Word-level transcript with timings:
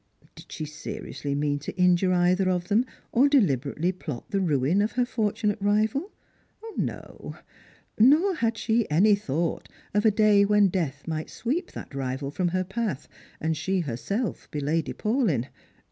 Did 0.33 0.51
she 0.51 0.65
seriously 0.65 1.35
mean 1.35 1.59
to 1.59 1.77
injure 1.77 2.11
either 2.11 2.49
of 2.49 2.69
them, 2.69 2.85
or 3.11 3.29
deliberately 3.29 3.91
plot 3.91 4.31
the 4.31 4.39
ruin 4.41 4.81
of 4.81 4.93
her 4.93 5.05
fortunate 5.05 5.59
rival? 5.61 6.11
No. 6.75 7.35
Nor 7.99 8.33
had 8.37 8.57
she 8.57 8.89
any 8.89 9.13
thought 9.13 9.69
of 9.93 10.03
a 10.03 10.09
day 10.09 10.43
when 10.43 10.69
death 10.69 11.03
might 11.07 11.29
sweep 11.29 11.73
that 11.73 11.93
rival 11.93 12.31
from 12.31 12.47
her 12.47 12.63
path, 12.63 13.07
and 13.39 13.55
she 13.55 13.81
herself 13.81 14.49
be 14.49 14.59
Lady 14.59 14.91
Paulyn. 14.93 15.49